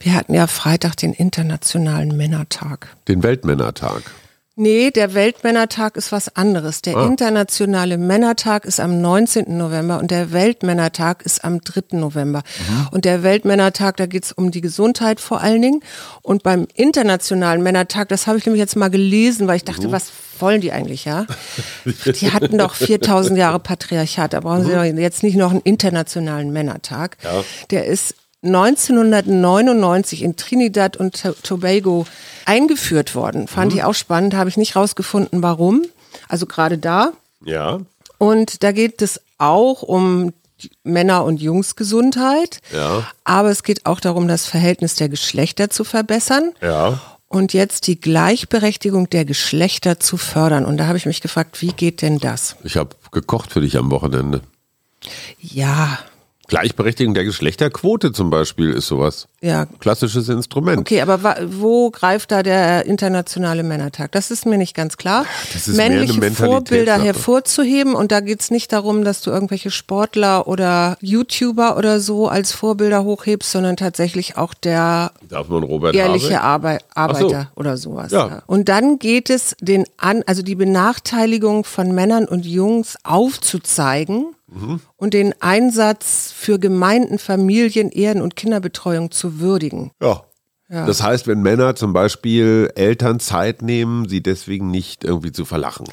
[0.00, 2.88] Wir hatten ja Freitag den Internationalen Männertag.
[3.08, 4.02] den Weltmännertag.
[4.56, 6.80] Nee, der Weltmännertag ist was anderes.
[6.80, 7.06] Der Ah.
[7.06, 9.56] internationale Männertag ist am 19.
[9.58, 11.98] November und der Weltmännertag ist am 3.
[11.98, 12.42] November.
[12.68, 12.88] Mhm.
[12.92, 15.80] Und der Weltmännertag, da geht's um die Gesundheit vor allen Dingen.
[16.22, 19.72] Und beim internationalen Männertag, das habe ich nämlich jetzt mal gelesen, weil ich Mhm.
[19.72, 21.26] dachte, was wollen die eigentlich, ja?
[21.84, 26.52] Die hatten doch 4000 Jahre Patriarchat, da brauchen sie doch jetzt nicht noch einen internationalen
[26.52, 27.16] Männertag.
[27.22, 27.28] Mhm.
[27.28, 27.44] Ja.
[27.72, 28.14] Der ist
[28.44, 32.06] 1999 in Trinidad und To- Tobago
[32.44, 33.48] eingeführt worden.
[33.48, 33.78] Fand Mhm.
[33.78, 35.82] ich auch spannend, habe ich nicht rausgefunden, warum.
[36.28, 37.12] Also gerade da.
[37.44, 37.80] Ja,
[38.18, 40.32] Und da geht es auch um
[40.84, 42.60] Männer- und Jungsgesundheit.
[42.72, 43.06] Ja.
[43.24, 46.52] Aber es geht auch darum, das Verhältnis der Geschlechter zu verbessern.
[46.62, 47.00] ja.
[47.26, 50.64] Und jetzt die Gleichberechtigung der Geschlechter zu fördern.
[50.64, 52.54] Und da habe ich mich gefragt, wie geht denn das?
[52.62, 54.40] Ich habe gekocht für dich am Wochenende.
[55.40, 55.98] Ja,
[56.54, 59.26] Gleichberechtigung der Geschlechterquote zum Beispiel ist sowas.
[59.40, 59.66] ja.
[59.80, 60.78] Klassisches Instrument.
[60.78, 64.12] Okay, aber wo greift da der internationale Männertag?
[64.12, 65.26] Das ist mir nicht ganz klar.
[65.52, 66.30] Das ist mehr eine Männliche.
[66.30, 72.28] Vorbilder hervorzuheben und da geht's nicht darum, dass du irgendwelche Sportler oder YouTuber oder so
[72.28, 75.10] als Vorbilder hochhebst, sondern tatsächlich auch der
[75.92, 76.44] ehrliche Habeck?
[76.44, 77.26] Arbeit, Ach so.
[77.26, 78.12] Arbeiter oder sowas.
[78.12, 78.42] Ja.
[78.46, 84.80] Und dann geht es den an, also die Benachteiligung von Männern und Jungs aufzuzeigen Mhm.
[84.96, 89.90] und den Einsatz für Gemeinden, Familien, Ehren und Kinderbetreuung zu würdigen.
[90.00, 90.24] Ja.
[90.68, 95.86] Das heißt, wenn Männer zum Beispiel Eltern Zeit nehmen, sie deswegen nicht irgendwie zu verlachen.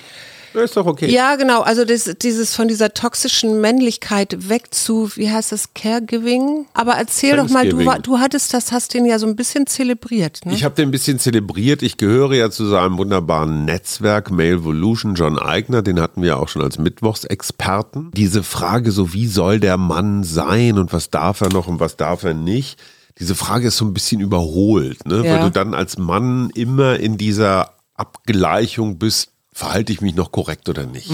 [0.54, 1.10] Ja, ist doch okay.
[1.10, 1.62] Ja, genau.
[1.62, 6.66] Also das, dieses von dieser toxischen Männlichkeit weg zu, wie heißt das, Caregiving?
[6.74, 10.46] Aber erzähl doch mal, du, du hattest das, hast den ja so ein bisschen zelebriert.
[10.46, 10.54] Ne?
[10.54, 11.82] Ich habe den ein bisschen zelebriert.
[11.82, 15.16] Ich gehöre ja zu seinem wunderbaren Netzwerk Malevolution.
[15.16, 18.12] John Eigner, den hatten wir auch schon als Mittwochsexperten.
[18.16, 21.98] Diese Frage so, wie soll der Mann sein und was darf er noch und was
[21.98, 22.80] darf er nicht?
[23.20, 25.24] Diese Frage ist so ein bisschen überholt, ne?
[25.26, 25.34] Ja.
[25.34, 30.70] weil du dann als Mann immer in dieser Abgleichung bist, verhalte ich mich noch korrekt
[30.70, 31.12] oder nicht.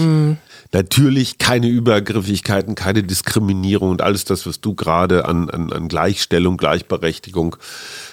[0.72, 6.56] Natürlich keine Übergriffigkeiten, keine Diskriminierung und alles das, was du gerade an, an, an Gleichstellung,
[6.56, 7.56] Gleichberechtigung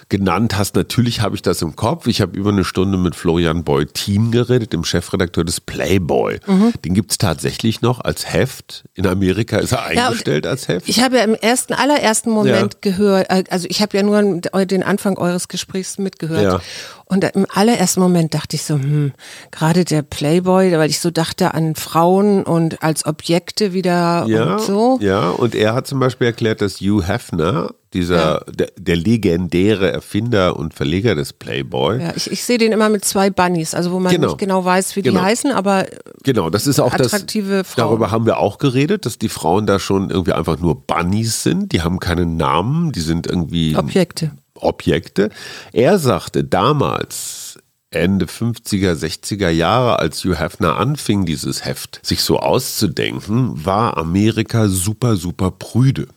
[0.10, 0.76] genannt hast.
[0.76, 2.08] Natürlich habe ich das im Kopf.
[2.08, 6.40] Ich habe über eine Stunde mit Florian Beutin geredet, dem Chefredakteur des Playboy.
[6.84, 8.84] Den gibt es tatsächlich noch als Heft.
[8.94, 10.88] In Amerika ist er Ja, eingestellt als Heft.
[10.88, 12.80] Ich habe ja im ersten, allerersten Moment Ja.
[12.82, 14.22] gehört, äh, also ich habe ja nur
[14.66, 16.44] den Anfang eures Gesprächs mitgehört.
[16.44, 16.62] Ja.
[17.08, 19.14] Und im allerersten Moment dachte ich so, hm,
[19.52, 24.62] gerade der Playboy, weil ich so dachte an Frauen und als Objekte wieder Ja, und
[24.62, 24.98] so.
[25.02, 30.56] ja, und er hat zum Beispiel erklärt, dass Hugh Hefner, dieser der, der legendäre Erfinder
[30.58, 34.00] und Verleger des Playboy, Ja, ich, ich sehe den immer mit zwei Bunnies, also wo
[34.00, 34.28] man Genau.
[34.28, 35.20] nicht genau weiß, wie Genau.
[35.20, 35.86] die heißen, aber
[36.24, 37.68] Genau, das ist auch Attraktive das.
[37.70, 37.88] Frauen.
[37.88, 41.72] Darüber haben wir auch geredet, dass die Frauen da schon irgendwie einfach nur Bunnies sind.
[41.72, 44.32] Die haben keinen Namen, die sind irgendwie Objekte.
[44.56, 45.30] Objekte.
[45.74, 47.45] Er sagte damals,
[47.96, 54.68] Ende 50er, 60er Jahre, als Hugh Hefner anfing, dieses Heft sich so auszudenken, war Amerika
[54.68, 56.08] super, super prüde.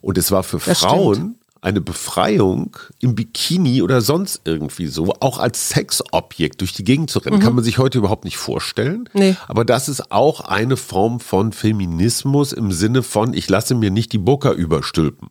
[0.00, 0.62] Und es war für Mhm.
[0.66, 6.84] Das Frauen eine Befreiung im Bikini oder sonst irgendwie so, auch als Sexobjekt durch die
[6.84, 7.40] Gegend zu rennen.
[7.40, 9.08] Kann man sich heute überhaupt nicht vorstellen.
[9.14, 9.20] Mhm.
[9.20, 9.36] Nee.
[9.48, 14.12] Aber das ist auch eine Form von Feminismus im Sinne von, ich lasse mir nicht
[14.12, 15.28] die Burka überstülpen.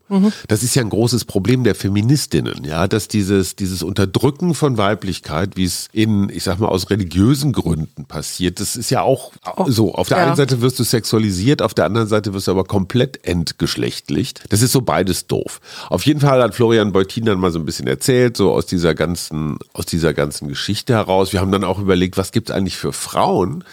[0.48, 5.56] Das ist ja ein großes Problem der Feministinnen, ja, dass dieses, dieses Unterdrücken von Weiblichkeit,
[5.56, 9.32] wie es in, ich sag mal, aus religiösen Gründen passiert, das ist ja auch
[9.67, 9.93] so.
[9.96, 10.26] Auf der Ja.
[10.28, 14.43] einen Seite wirst du sexualisiert, auf der anderen Seite wirst du aber komplett entgeschlechtlicht.
[14.50, 15.62] Das ist so beides doof.
[15.89, 18.95] Auf jeden Fall hat Florian Beutin dann mal so ein bisschen erzählt, so aus dieser
[18.95, 21.33] ganzen, aus dieser ganzen Geschichte heraus.
[21.33, 23.63] Wir haben dann auch überlegt, was gibt es eigentlich für Frauen,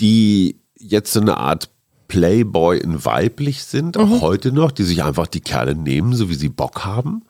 [0.00, 1.70] die jetzt so eine Art
[2.08, 6.34] Playboy in weiblich sind, auch heute noch, die sich einfach die Kerle nehmen, so wie
[6.34, 7.22] sie Bock haben.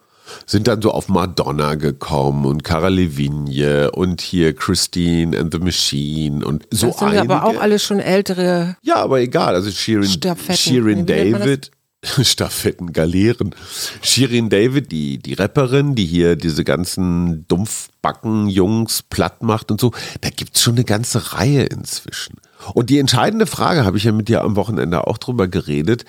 [0.45, 6.45] Sind dann so auf Madonna gekommen und Cara Levigne und hier Christine and the Machine
[6.45, 7.33] und so Das sind einige.
[7.33, 8.77] aber auch alle schon ältere.
[8.83, 9.55] Ja, aber egal.
[9.55, 10.07] Also Shirin.
[10.53, 11.71] Shirin David.
[12.23, 13.53] Stafetten, Galeeren.
[14.01, 20.29] Shirin David, die, die Rapperin, die hier diese ganzen Dumpfbacken-Jungs platt macht und so, da
[20.29, 22.37] gibt's schon eine ganze Reihe inzwischen.
[22.73, 26.05] Und die entscheidende Frage, habe ich ja mit dir am Wochenende auch drüber geredet,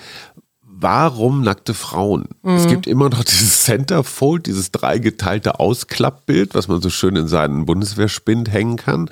[0.63, 2.25] warum nackte Frauen?
[2.41, 2.55] Mhm.
[2.55, 7.65] Es gibt immer noch dieses Centerfold, dieses dreigeteilte Ausklappbild, was man so schön in seinen
[7.65, 9.09] Bundeswehrspind hängen kann.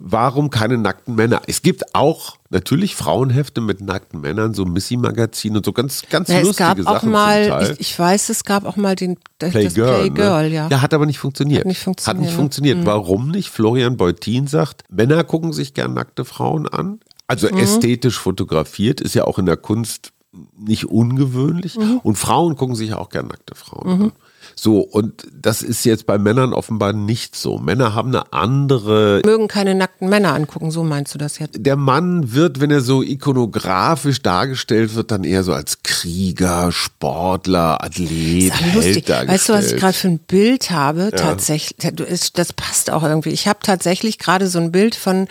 [0.00, 1.42] Warum keine nackten Männer?
[1.46, 6.42] Es gibt auch natürlich Frauenhefte mit nackten Männern, so Missy-Magazin und so ganz, ganz es
[6.42, 10.10] lustige gab auch Sachen zum mal, ich, ich weiß, es gab auch mal den Playgirl.
[10.10, 10.54] Playgirl, ne?
[10.54, 10.68] ja.
[10.68, 11.60] ja, hat aber nicht funktioniert.
[11.60, 12.36] Hat nicht funktioniert, Hat nicht ne?
[12.36, 12.86] funktioniert.
[12.86, 13.50] Warum nicht?
[13.50, 17.00] Florian Beutin sagt, Männer gucken sich gern nackte Frauen an.
[17.26, 17.58] Also Mhm.
[17.58, 20.12] ästhetisch fotografiert ist ja auch in der Kunst
[20.56, 21.76] nicht ungewöhnlich.
[21.76, 22.00] Mhm.
[22.02, 24.12] Und Frauen gucken sich auch gern nackte Frauen an.
[24.60, 27.58] So, und das ist jetzt bei Männern offenbar nicht so.
[27.58, 31.54] Männer haben eine andere Mögen keine nackten Männer angucken, so meinst du das jetzt?
[31.64, 37.84] der Mann wird, wenn er so ikonografisch dargestellt wird, dann eher so als Krieger, Sportler,
[37.84, 39.08] Athlet, Das ist lustig.
[39.08, 41.10] Weißt du, was ich gerade für ein Bild habe?
[41.14, 43.30] Tatsächlich, du, ist- das passt auch irgendwie.
[43.30, 45.28] Ich habe tatsächlich gerade so ein Bild von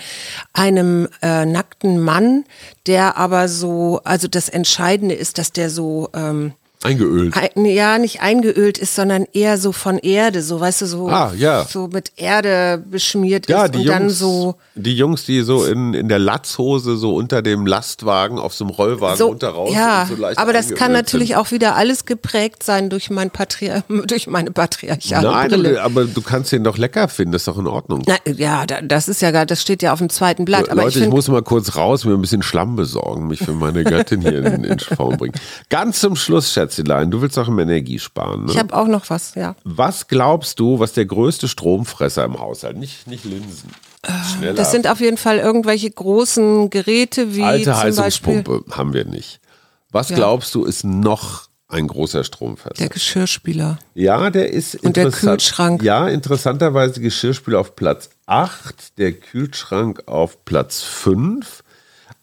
[0.54, 2.46] einem äh, nackten Mann,
[2.86, 6.54] der aber so, also das Entscheidende ist, dass der so ähm,
[6.88, 7.34] Eingeölt.
[7.36, 11.32] ein, ja nicht eingeölt ist, sondern eher so von Erde, so weißt du, so Ah,
[11.38, 11.66] ja.
[11.66, 15.66] so mit Erde beschmiert Ja, ist die und Jungs, dann so die Jungs, die so
[15.66, 19.72] in, in der Latzhose so unter dem Lastwagen auf so einem Rollwagen so, runter raus
[19.74, 21.38] ja, so aber das kann natürlich sind.
[21.38, 25.82] auch wieder alles geprägt sein durch mein Patria durch meine patriarchale Nein, Brille.
[25.84, 28.04] aber du kannst den doch lecker finden, das ist doch in Ordnung.
[28.06, 30.70] Na, ja, da- das ist ja gar, das steht ja auf dem zweiten Blatt.
[30.70, 33.54] Aber Leute, ich ich, muss mal kurz raus, mir ein bisschen Schlamm besorgen, mich für
[33.54, 35.34] meine Göttin hier in, in Form bringen.
[35.70, 38.46] Ganz zum Schluss, Schätzelein, du willst doch im Energie sparen.
[38.46, 38.52] Ne?
[38.52, 39.56] ich habe auch noch was, ja.
[39.64, 42.78] Was glaubst du, was der größte Stromfresser im Haushalt?
[42.78, 43.72] Nicht, nicht Linsen.
[44.38, 44.54] Schneller.
[44.54, 49.06] Das sind auf jeden Fall irgendwelche großen Geräte wie Alte zum Beispiel Heizungspumpe haben wir
[49.06, 49.40] nicht.
[49.92, 50.16] Was Ja.
[50.16, 52.76] glaubst du, ist noch ein großer Stromfresser?
[52.78, 53.80] der Geschirrspüler.
[53.96, 55.12] ja, der ist Und der.
[55.12, 55.84] Kühlschrank.
[55.84, 61.64] Ja, interessanterweise Geschirrspüler auf Platz 8, der Kühlschrank auf Platz 5.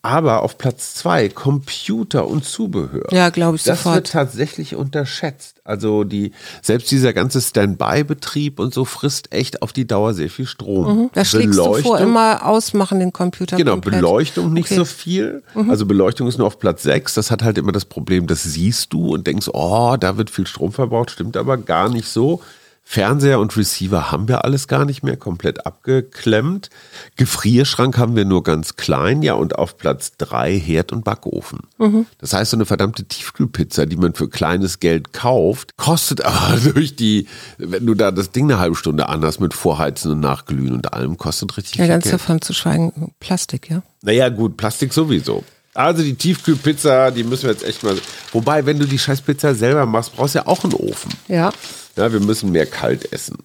[0.04, 3.06] Aber auf Platz 2 Computer und Zubehör.
[3.10, 3.94] Ja, glaube ich das sofort.
[3.96, 5.62] wird tatsächlich unterschätzt.
[5.64, 10.44] Also die, selbst dieser ganze Standby-Betrieb und so frisst echt auf die Dauer sehr viel
[10.46, 11.08] Strom.
[11.14, 13.94] Da schlägst du vor, immer ausmachen den Computer Genau, komplett.
[13.94, 14.74] Beleuchtung nicht Okay.
[14.74, 14.78] Mhm.
[14.78, 15.42] so viel.
[15.68, 17.14] Also Beleuchtung ist nur auf Platz 6.
[17.14, 20.46] Das hat halt immer das Problem, das siehst du und denkst, oh, da wird viel
[20.46, 22.42] Strom verbraucht, stimmt aber gar nicht so.
[22.87, 26.68] Fernseher und Receiver haben wir alles gar nicht mehr, komplett abgeklemmt.
[27.16, 31.61] Gefrierschrank haben wir nur ganz klein, ja, und auf Platz 3 Herd und Backofen.
[31.79, 32.07] Mhm.
[32.18, 36.94] Das heißt, so eine verdammte Tiefkühlpizza, die man für kleines Geld kauft, kostet aber durch
[36.94, 37.27] die,
[37.59, 41.16] wenn du da das Ding eine halbe Stunde anhast mit Vorheizen und Nachglühen und allem,
[41.16, 42.14] kostet richtig Ja, viel ganz Geld.
[42.14, 43.83] davon zu schweigen, Plastik, ja.
[44.03, 45.42] Naja, gut, Plastik sowieso.
[45.73, 47.97] Also die Tiefkühlpizza, die müssen wir jetzt echt mal.
[48.33, 51.11] Wobei, wenn du die Scheißpizza selber machst, brauchst du ja auch einen Ofen.
[51.27, 51.51] Ja.
[51.96, 53.38] Ja, wir müssen mehr kalt essen.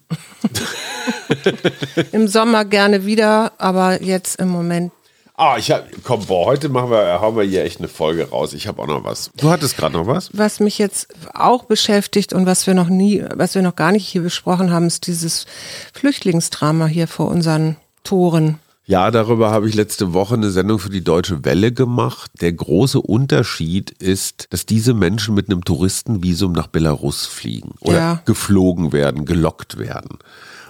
[2.12, 4.92] Im Sommer gerne wieder, aber jetzt im Moment.
[5.36, 8.52] Ah, ich hab, komm, boah, heute machen wir, hauen wir hier echt eine Folge raus.
[8.52, 9.30] Ich habe auch noch was.
[9.38, 10.28] Du hattest gerade noch was?
[10.34, 14.06] Was mich jetzt auch beschäftigt und was wir noch nie, was wir noch gar nicht
[14.06, 15.46] hier besprochen haben, ist dieses
[15.94, 18.58] Flüchtlingsdrama hier vor unseren Toren.
[18.90, 22.32] Ja, darüber habe ich letzte Woche eine Sendung für die Deutsche Welle gemacht.
[22.40, 28.20] Der große Unterschied ist, dass diese Menschen mit einem Touristenvisum nach Belarus fliegen oder Ja.
[28.24, 30.18] geflogen werden, gelockt werden.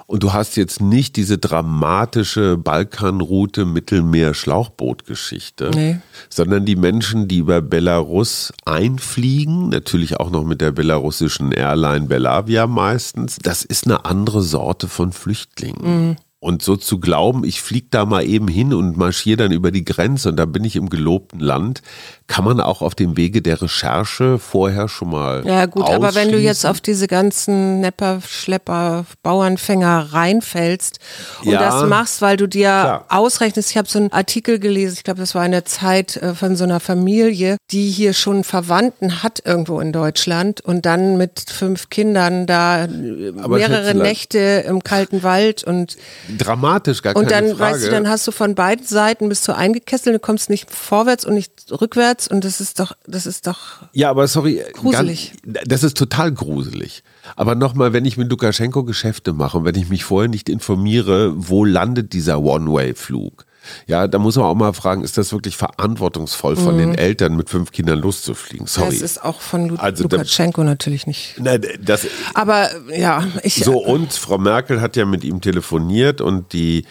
[0.07, 6.01] Und du hast jetzt nicht diese dramatische Balkanroute Mittelmeer-Schlauchbootgeschichte, Nee.
[6.29, 12.67] sondern die Menschen, die über Belarus einfliegen, natürlich auch noch mit der belarussischen Airline Belavia
[12.67, 16.19] meistens, das ist eine andere Sorte von Flüchtlingen.
[16.43, 19.85] Und so zu glauben, ich fliege da mal eben hin und marschiere dann über die
[19.85, 21.83] Grenze und da bin ich im gelobten Land,
[22.31, 25.45] kann man auch auf dem Wege der Recherche vorher schon mal.
[25.45, 31.01] Ja gut, aber wenn du jetzt auf diese ganzen Nepper, Schlepper, Bauernfänger reinfällst
[31.45, 31.59] und Ja.
[31.59, 33.05] das machst, weil du dir Klar.
[33.09, 36.37] ausrechnest, ich habe so einen Artikel gelesen, ich glaube, das war in der Zeit äh,
[36.37, 41.43] von so einer Familie, die hier schon Verwandten hat irgendwo in Deutschland und dann mit
[41.51, 45.97] fünf Kindern da äh, Aber mehrere Nächte im kalten Wald und
[46.39, 47.75] dramatisch, gar und keine dann, Frage.
[47.75, 51.25] weißt du, dann hast du von beiden Seiten bist du eingekesselt, du kommst nicht vorwärts
[51.25, 53.59] und nicht rückwärts und das ist doch, das ist doch
[53.93, 54.63] Ja, aber sorry.
[54.73, 55.33] Gruselig.
[55.43, 57.03] Ganz, das ist total gruselig.
[57.37, 61.33] Aber nochmal, wenn ich mit Lukaschenko Geschäfte mache und wenn ich mich vorher nicht informiere,
[61.37, 63.45] wo landet dieser One-Way-Flug?
[63.87, 67.51] Ja, da muss man auch mal fragen, ist das wirklich verantwortungsvoll von den Eltern, mit
[67.51, 68.67] fünf Kindern loszufliegen?
[68.67, 68.89] Sorry.
[68.89, 69.01] Mhm.
[69.01, 71.35] Das ist auch von Lu Also Lukaschenko natürlich nicht.
[71.39, 73.65] Nein, das, Aber ja, ich.
[73.65, 76.85] so, und Frau Merkel hat ja mit ihm telefoniert und die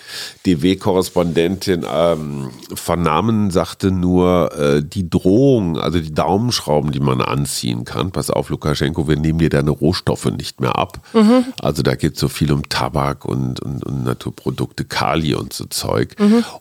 [0.45, 7.85] DW-Korrespondentin ähm, von Namen sagte nur, äh, die Drohung, also die Daumenschrauben, die man anziehen
[7.85, 10.99] kann, pass auf, Lukaschenko, wir nehmen dir deine Rohstoffe nicht mehr ab.
[11.61, 16.15] Also da geht so viel um Tabak und, und, und Naturprodukte, Kali und so Zeug.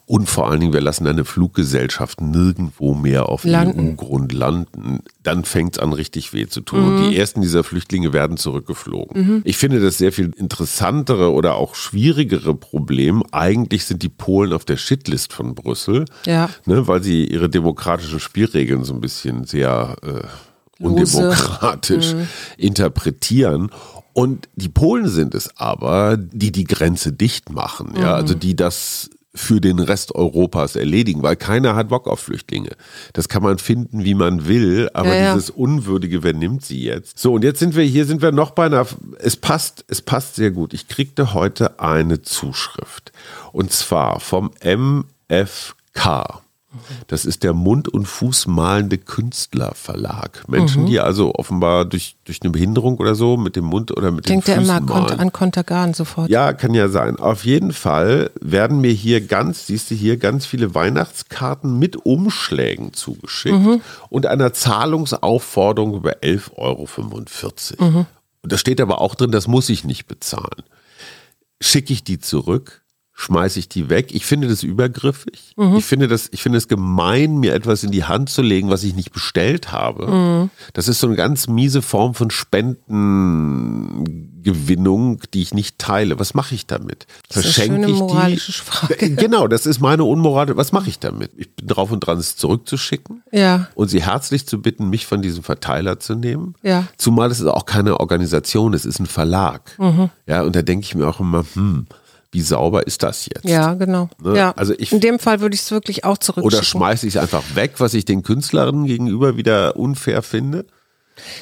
[0.09, 5.01] Und vor allen Dingen, wir lassen eine Fluggesellschaft nirgendwo mehr auf EU-Grund landen.
[5.21, 6.79] Dann fängt es an, richtig weh zu tun.
[6.79, 6.87] Mhm.
[6.87, 9.21] Und die ersten dieser Flüchtlinge werden zurückgeflogen.
[9.21, 9.41] Mhm.
[9.43, 13.21] Ich finde das sehr viel interessantere oder auch schwierigere Problem.
[13.31, 16.49] Eigentlich sind die Polen auf der Shitlist von Brüssel, ja.
[16.65, 22.27] ne, weil sie ihre demokratischen Spielregeln so ein bisschen sehr äh, undemokratisch mhm.
[22.57, 23.69] interpretieren.
[24.13, 29.11] Und die Polen sind es aber, die die Grenze dicht machen, ja, also die das
[29.39, 32.71] für den Rest Europas erledigen, weil keiner hat Bock auf Flüchtlinge.
[33.13, 35.33] Das kann man finden, wie man will, aber ja, ja.
[35.33, 37.17] dieses Unwürdige, wer nimmt sie jetzt?
[37.17, 38.85] So, und jetzt sind wir hier, sind wir noch bei einer,
[39.17, 40.73] es passt, es passt sehr gut.
[40.73, 43.13] Ich kriegte heute eine Zuschrift
[43.53, 46.41] und zwar vom MFK.
[47.07, 50.47] Das ist der Mund- und Fußmalende Künstlerverlag.
[50.47, 50.87] Menschen, mhm.
[50.87, 54.47] die also offenbar durch, durch eine Behinderung oder so mit dem Mund oder mit Denkt
[54.47, 56.29] den Füßen Denkt er immer an Kontergan sofort.
[56.29, 57.17] Ja, kann ja sein.
[57.17, 62.93] Auf jeden Fall werden mir hier ganz, siehst du hier, ganz viele Weihnachtskarten mit Umschlägen
[62.93, 63.81] zugeschickt mhm.
[64.09, 66.87] und einer Zahlungsaufforderung über 11,45 Euro.
[67.79, 68.05] Mhm.
[68.41, 70.63] Und da steht aber auch drin, das muss ich nicht bezahlen.
[71.61, 72.83] Schicke ich die zurück?
[73.19, 74.15] Schmeiße ich die weg.
[74.15, 75.51] Ich finde das übergriffig.
[75.57, 75.75] Mhm.
[75.75, 78.83] Ich finde das, ich finde es gemein, mir etwas in die Hand zu legen, was
[78.83, 80.07] ich nicht bestellt habe.
[80.07, 80.49] Mhm.
[80.71, 86.17] Das ist so eine ganz miese Form von Spendengewinnung, die ich nicht teile.
[86.17, 87.07] Was mache ich damit?
[87.27, 88.57] Das Verschenke ist eine ich moralische die?
[88.57, 89.15] Frage.
[89.15, 90.55] Genau, das ist meine Unmoral.
[90.55, 91.31] Was mache ich damit?
[91.35, 93.21] Ich bin drauf und dran, es zurückzuschicken.
[93.33, 93.67] Ja.
[93.75, 96.55] Und sie herzlich zu bitten, mich von diesem Verteiler zu nehmen.
[96.63, 96.87] Ja.
[96.95, 99.77] Zumal es ist auch keine Organisation, es ist ein Verlag.
[99.77, 100.09] Mhm.
[100.25, 101.85] Ja, und da denke ich mir auch immer, hm,
[102.31, 103.45] wie sauber ist das jetzt?
[103.45, 104.09] Ja, genau.
[104.21, 104.37] Ne?
[104.37, 104.51] Ja.
[104.55, 106.57] Also ich, In dem Fall würde ich es wirklich auch zurückschicken.
[106.57, 110.65] Oder schmeiße ich es einfach weg, was ich den Künstlerinnen gegenüber wieder unfair finde?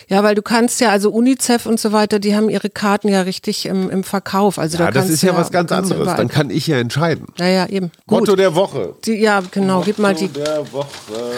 [0.07, 3.21] Ja, weil du kannst ja, also UNICEF und so weiter, die haben ihre Karten ja
[3.21, 4.59] richtig im, im Verkauf.
[4.59, 6.15] Also ja, da das ist ja, ja was ganz anderes.
[6.15, 7.27] Dann kann ich ja entscheiden.
[7.39, 7.91] Ja, ja, eben.
[8.07, 8.19] Gut.
[8.19, 8.95] Motto der Woche.
[9.05, 9.75] Die, ja, genau.
[9.75, 10.29] Motto Gib mal die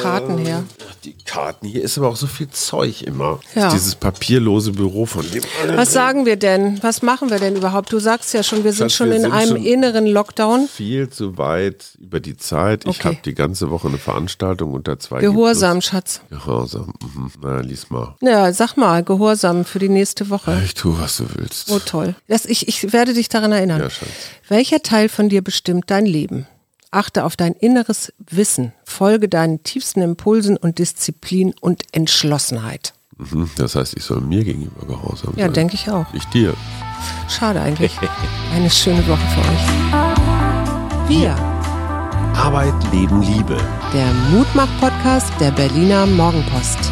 [0.02, 0.64] Karten her.
[1.04, 3.40] Die Karten, hier ist aber auch so viel Zeug immer.
[3.56, 3.72] Ja.
[3.72, 5.44] Dieses papierlose Büro von dem.
[5.76, 6.82] Was sagen wir denn?
[6.84, 7.92] Was machen wir denn überhaupt?
[7.94, 10.68] Du sagst ja schon, wir sind Schatz, schon wir in sind einem schon inneren Lockdown.
[10.68, 12.86] Viel zu weit über die Zeit.
[12.86, 13.08] Ich okay.
[13.10, 15.20] habe die ganze Woche eine Veranstaltung unter zwei.
[15.22, 16.22] Gehorsam, Schatz.
[16.30, 16.94] Gehorsam.
[17.02, 17.32] Mhm.
[17.42, 18.16] Na, lies mal.
[18.30, 20.62] Ja, sag mal, Gehorsam für die nächste Woche.
[20.64, 21.72] Ich tue, was du willst.
[21.72, 22.14] Oh, toll.
[22.28, 23.82] Das, ich, ich werde dich daran erinnern.
[23.82, 24.08] Ja, Schatz.
[24.48, 26.46] Welcher Teil von dir bestimmt dein Leben?
[26.92, 28.72] Achte auf dein inneres Wissen.
[28.84, 32.94] Folge deinen tiefsten Impulsen und Disziplin und Entschlossenheit.
[33.18, 35.40] Mhm, das heißt, ich soll mir gegenüber gehorsam sein.
[35.40, 36.14] Ja, denke ich auch.
[36.14, 36.54] Ich dir.
[37.30, 37.94] Schade eigentlich.
[38.54, 41.10] Eine schöne Woche für euch.
[41.10, 41.32] Wir.
[42.36, 43.58] Arbeit, Leben, Liebe.
[43.92, 46.92] Der Mutmach-Podcast der Berliner Morgenpost.